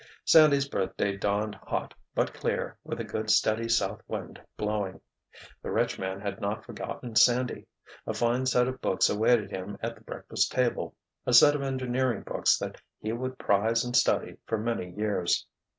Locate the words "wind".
4.07-4.41